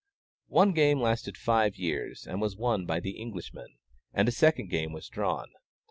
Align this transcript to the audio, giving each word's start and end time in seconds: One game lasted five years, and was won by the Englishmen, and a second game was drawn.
One 0.47 0.71
game 0.71 0.99
lasted 0.99 1.37
five 1.37 1.75
years, 1.75 2.25
and 2.25 2.41
was 2.41 2.57
won 2.57 2.87
by 2.87 2.99
the 2.99 3.21
Englishmen, 3.21 3.77
and 4.11 4.27
a 4.27 4.31
second 4.31 4.71
game 4.71 4.93
was 4.93 5.07
drawn. 5.07 5.49